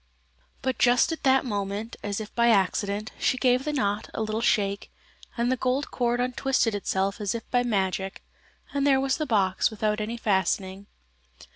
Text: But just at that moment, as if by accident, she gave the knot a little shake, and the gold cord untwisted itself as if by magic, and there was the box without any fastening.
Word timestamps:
But 0.63 0.79
just 0.79 1.11
at 1.11 1.21
that 1.21 1.45
moment, 1.45 1.95
as 2.01 2.19
if 2.19 2.33
by 2.33 2.47
accident, 2.49 3.11
she 3.19 3.37
gave 3.37 3.65
the 3.65 3.71
knot 3.71 4.09
a 4.15 4.23
little 4.23 4.41
shake, 4.41 4.91
and 5.37 5.51
the 5.51 5.55
gold 5.55 5.91
cord 5.91 6.19
untwisted 6.19 6.73
itself 6.73 7.21
as 7.21 7.35
if 7.35 7.47
by 7.51 7.61
magic, 7.61 8.23
and 8.73 8.87
there 8.87 8.99
was 8.99 9.17
the 9.17 9.27
box 9.27 9.69
without 9.69 10.01
any 10.01 10.17
fastening. 10.17 10.87